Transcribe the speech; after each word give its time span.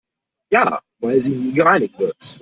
Ja, 0.51 0.81
weil 0.99 1.21
sie 1.21 1.33
nie 1.33 1.53
gereinigt 1.53 1.99
wird. 1.99 2.39